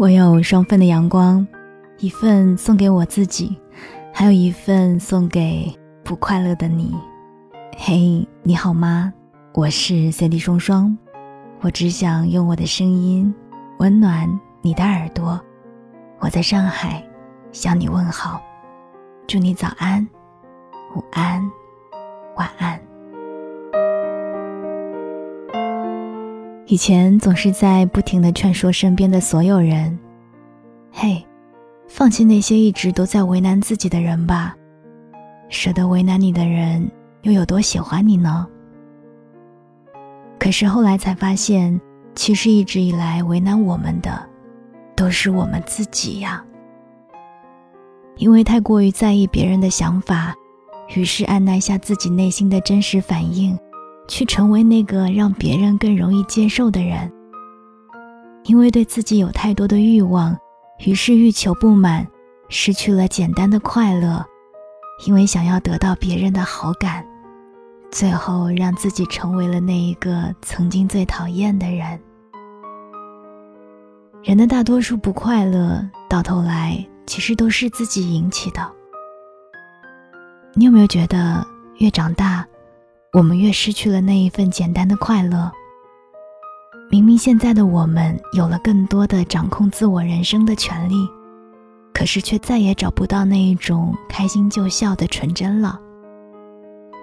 [0.00, 1.46] 我有双份的阳光，
[1.98, 3.60] 一份送给我自己，
[4.14, 5.70] 还有一份送给
[6.02, 6.96] 不快乐的你。
[7.76, 9.12] 嘿，你好吗？
[9.52, 10.96] 我是 CD 双双，
[11.60, 13.34] 我只想用我的声音
[13.78, 14.26] 温暖
[14.62, 15.38] 你的耳朵。
[16.20, 17.06] 我在上海
[17.52, 18.40] 向你问好，
[19.26, 20.02] 祝你早安、
[20.96, 21.42] 午安、
[22.36, 22.79] 晚安。
[26.70, 29.98] 以前总是在不停的劝说身边的所有人
[30.92, 31.26] ：“嘿，
[31.88, 34.54] 放弃那些一直都在为难自己的人吧，
[35.48, 36.88] 舍得为难你的人
[37.22, 38.46] 又有多喜欢你呢？”
[40.38, 41.80] 可是后来才发现，
[42.14, 44.24] 其实一直以来为难我们的，
[44.94, 46.40] 都是我们自己呀。
[48.16, 50.32] 因为太过于在意别人的想法，
[50.94, 53.58] 于是按捺下自己内心的真实反应。
[54.10, 57.10] 去成为那个让别人更容易接受的人，
[58.42, 60.36] 因为对自己有太多的欲望，
[60.84, 62.04] 于是欲求不满，
[62.48, 64.26] 失去了简单的快乐。
[65.06, 67.06] 因为想要得到别人的好感，
[67.92, 71.98] 最后让自己成为了那一个曾经最讨厌的人。
[74.24, 78.70] 人的大多数不快乐，到头来其实都是自己引起的。
[80.54, 81.46] 你有没有觉得，
[81.78, 82.44] 越长大？
[83.12, 85.50] 我们越失去了那一份简单的快乐。
[86.90, 90.94] 明明现在的我们有了更多的掌控自我人生的权利，
[91.92, 95.80] 可是却再也找不到那一种开心就笑的纯真了。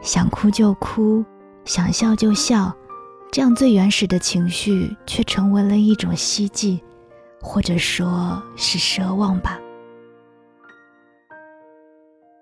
[0.01, 1.25] 想哭就哭，
[1.65, 2.73] 想笑就笑，
[3.29, 6.81] 这样最原始的情绪却成为了一种希冀，
[7.41, 9.59] 或者说是奢望吧。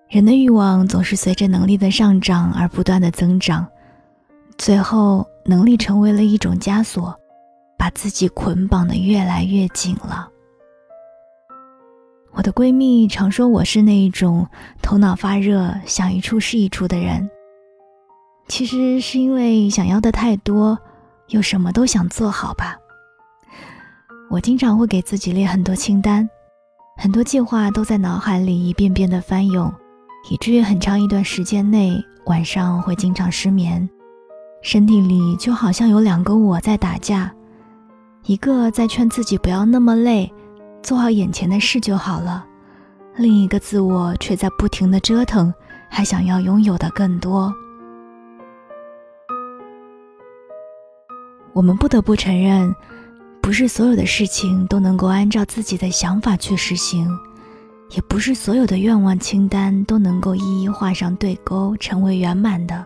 [0.08, 3.66] 人的欲望总是随着能力的上涨而不断的增长，
[4.56, 7.14] 最后能力成为了一种枷锁，
[7.76, 10.28] 把自己捆绑的越来越紧了。
[12.32, 14.46] 我的闺蜜常说我是那一种
[14.80, 17.28] 头脑发热、想一处是一处的人，
[18.46, 20.78] 其实是因为想要的太多，
[21.30, 22.76] 又什么都想做好吧。
[24.30, 26.28] 我经常会给自己列很多清单，
[26.96, 29.72] 很多计划都在脑海里一遍遍的翻涌。
[30.28, 33.88] 以至于很长一段时间内，晚上会经常失眠，
[34.60, 37.32] 身体里就好像有两个我在打架，
[38.24, 40.32] 一个在劝自己不要那么累，
[40.82, 42.44] 做好眼前的事就好了，
[43.16, 45.52] 另一个自我却在不停的折腾，
[45.88, 47.54] 还想要拥有的更多。
[51.52, 52.74] 我们不得不承认，
[53.40, 57.08] 不是所有的事情都能够按照自己的想法去实行。
[57.90, 62.84] 也不是所有的愿望清单都能够一一画上对勾，成为圆满的。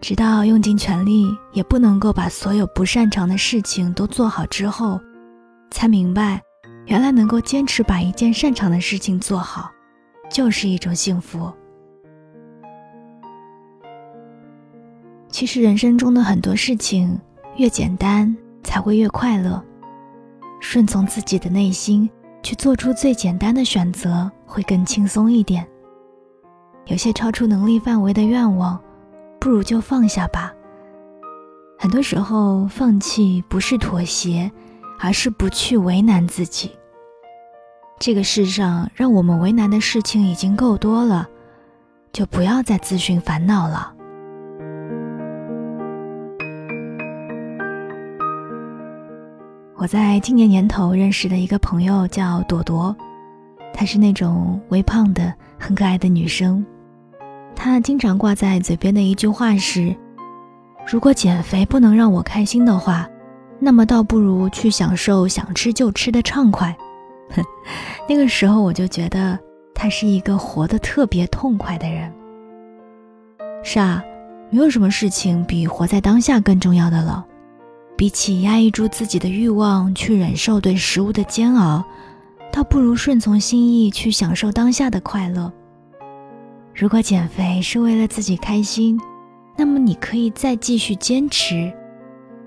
[0.00, 4.98] 直到用尽全力，也不能够把所有不擅长的事情都做好之后，
[5.70, 6.42] 才明白，
[6.86, 9.70] 原来能够坚持把一件擅长的事情做好，
[10.30, 11.52] 就是一种幸福。
[15.28, 17.20] 其实人生中的很多事情，
[17.56, 18.34] 越简单
[18.64, 19.62] 才会越快乐。
[20.60, 22.08] 顺从自己的内心。
[22.42, 25.66] 去做出最简单的选择会更轻松一点。
[26.86, 28.80] 有些超出能力范围的愿望，
[29.38, 30.52] 不如就放下吧。
[31.78, 34.50] 很多时候，放弃不是妥协，
[34.98, 36.72] 而是不去为难自己。
[37.98, 41.28] 这个世上让我们为难的事情已经够多了，
[42.12, 43.94] 就不要再自寻烦恼了。
[49.80, 52.94] 我在今年年头认识的一个朋友叫朵朵，
[53.72, 56.62] 她是那种微胖的、很可爱的女生。
[57.56, 59.96] 她经常挂在嘴边的一句话是
[60.86, 63.08] ：“如果减肥不能让我开心的话，
[63.58, 66.76] 那么倒不如去享受想吃就吃的畅快。
[68.06, 69.38] ”那个时候我就觉得
[69.72, 72.12] 她是一个活得特别痛快的人。
[73.62, 74.04] 是啊，
[74.50, 77.24] 没有什么事情比活在当下更重要的了。
[78.00, 81.84] 比起压抑住自己的欲望去忍受对食物的煎熬，
[82.50, 85.52] 倒不如顺从心意去享受当下的快乐。
[86.74, 88.98] 如果减肥是为了自己开心，
[89.54, 91.70] 那么你可以再继续坚持；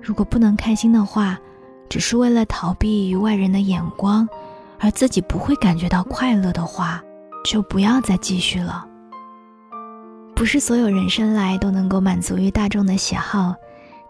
[0.02, 1.38] 如果不能开心的话，
[1.88, 4.28] 只是为了逃避于外人的眼光，
[4.80, 7.00] 而自己不会感觉到快乐的话，
[7.46, 8.84] 就不要再继续了。
[10.34, 13.54] 不是所有人生来都能够满足于大众的喜好。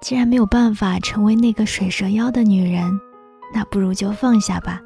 [0.04, 3.00] 既然没有办法成为那个水蛇腰的女人，
[3.54, 4.82] 那不如就放下吧，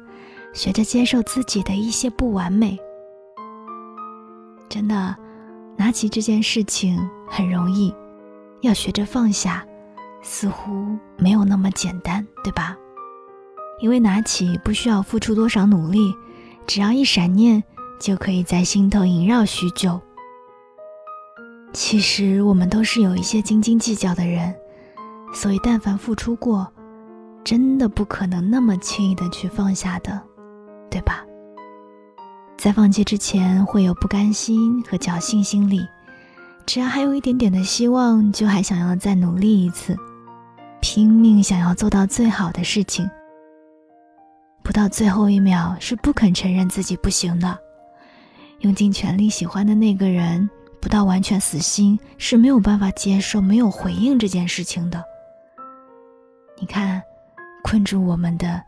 [0.54, 2.78] 学着接受自己的一些不完美。
[4.68, 5.16] 真的，
[5.76, 6.96] 拿起这件事情
[7.28, 7.92] 很容易，
[8.60, 9.66] 要学着放下，
[10.22, 12.76] 似乎没有那么简单，对吧？
[13.80, 16.14] 因为拿起不需要付出多少努力，
[16.64, 17.64] 只要一闪念，
[17.98, 20.00] 就可以在心头萦绕许久。
[21.72, 24.54] 其实我们都是有一些斤斤计较的人，
[25.32, 26.70] 所以但凡付出过，
[27.44, 30.20] 真的不可能那么轻易的去放下的，
[30.90, 31.24] 对吧？
[32.56, 35.86] 在放弃之前，会有不甘心和侥幸心理，
[36.66, 39.96] 只要还有一点点的希望，就还想要再努力一次，
[40.80, 43.08] 拼命想要做到最好的事情。
[44.64, 47.56] 不到最后一秒是不肯承认自己不行的，
[48.60, 55.02] 用尽全力喜欢的那个人，不到完全死心是没有办法接受没有回应这件事情的。
[56.60, 57.00] 你看，
[57.62, 58.60] 困住我们的，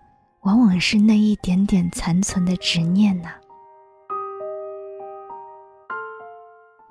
[0.43, 3.31] 往往是那一点点残存的执念呐。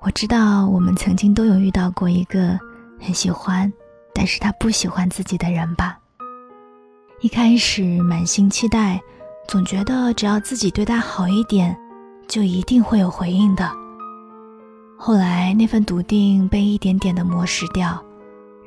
[0.02, 2.58] 我知道我们曾经都有遇到过一个
[3.00, 3.72] 很喜欢，
[4.14, 5.98] 但是他不喜欢自己的人吧。
[7.20, 9.00] 一开始满心期待，
[9.48, 11.74] 总觉得只要自己对他好一点，
[12.28, 13.70] 就一定会有回应的。
[14.98, 18.02] 后来那份笃定被一点点的磨蚀掉，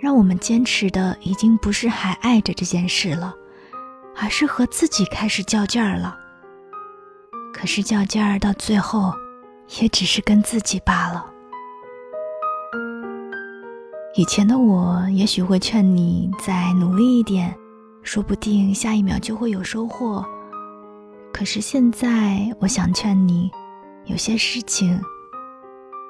[0.04, 3.34] 让我们坚持的已经不是还爱着这件事了，
[4.18, 6.14] 而是和自己开始较劲儿了。
[7.54, 9.14] 可是较劲儿到最后，
[9.80, 11.26] 也只是跟自己罢了。
[14.18, 17.58] 以前的我也许会劝你再努力一点。
[18.04, 20.22] 说不定下一秒就会有收获，
[21.32, 23.50] 可是现在我想劝你，
[24.04, 25.02] 有些事情，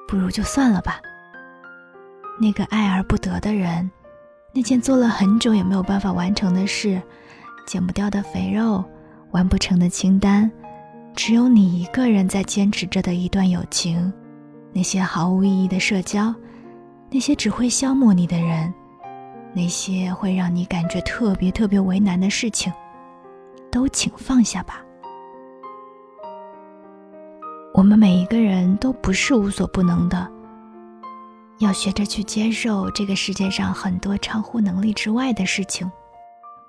[0.08, 1.00] 不如就算了吧。
[2.38, 3.90] 那个爱而不得的人，
[4.52, 7.00] 那件做了很久也没有办法完成的事，
[7.66, 8.84] 减不掉的肥肉，
[9.30, 10.50] 完不成的清单，
[11.14, 14.12] 只有你一个人在坚持着的一段友情，
[14.72, 16.34] 那些毫无意义的社交，
[17.10, 18.72] 那些只会消磨你的人。
[19.56, 22.72] 那些会让你感觉特别特别为难的事情，
[23.70, 24.84] 都请放下吧。
[27.72, 30.28] 我们每一个人都不是无所不能的，
[31.64, 35.90] 要学着去接受这个世界上很多超乎能力之外的事情，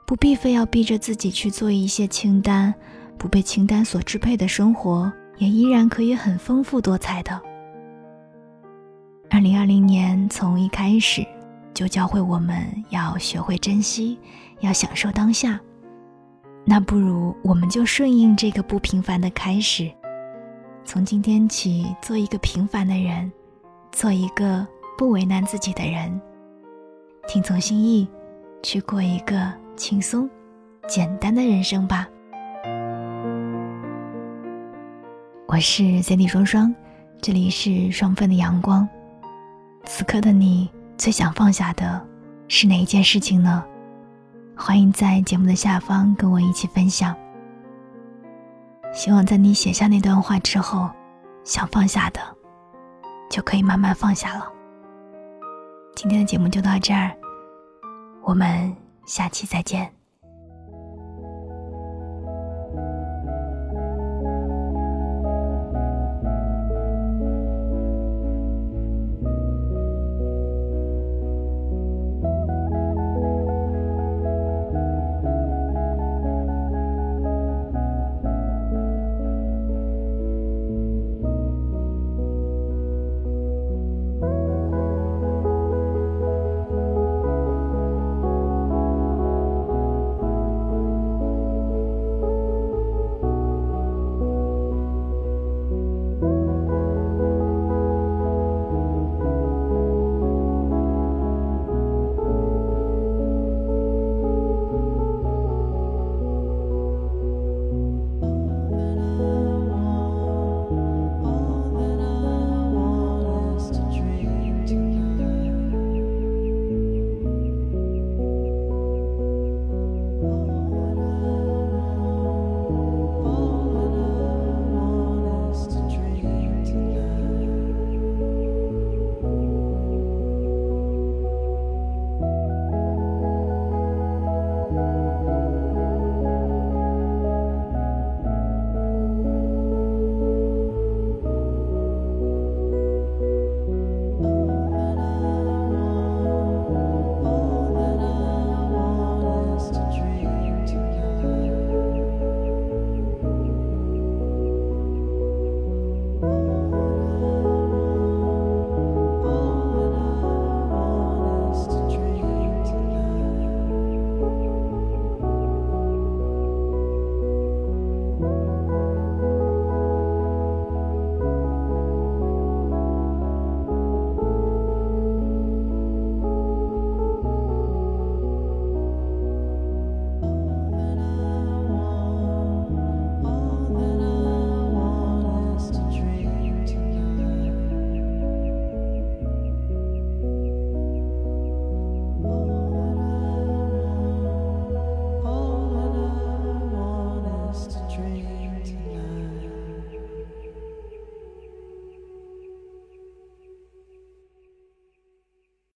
[0.07, 2.74] 不必非要逼着自己去做一些清单，
[3.18, 7.42] 不被清单所支配的生活，也依然可以很丰富多彩的。
[9.30, 11.25] 二零二零年从一开始。
[11.75, 14.18] 就教会我们要学会珍惜，
[14.62, 15.59] 要享受当下。
[16.65, 19.91] 那不如我们就顺应这个不平凡的开始，
[20.86, 23.30] 从今天起做一个平凡的人，
[23.91, 24.65] 做一个
[24.97, 26.21] 不为难自己的人，
[27.27, 28.07] 听从心意，
[28.63, 30.30] 去过一个轻松、
[30.88, 32.07] 简单的人生吧。
[35.47, 36.74] 我是 Cindy 双双，
[37.21, 38.88] 这里是双份的阳光，
[39.86, 40.69] 此刻的你。
[40.98, 42.01] 最想放下的
[42.48, 43.65] 是哪一件事情呢？
[44.56, 47.13] 欢迎在节目的下方跟我一起分享。
[48.94, 50.89] 希望在你写下那段话之后，
[51.44, 52.21] 想放下的
[53.30, 54.54] 就可以慢慢放下了。
[55.95, 57.15] 今天的节目就到这儿，
[58.21, 58.75] 我们
[59.06, 59.94] 下期再见。